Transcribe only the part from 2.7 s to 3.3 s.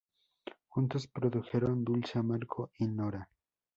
y "Nora".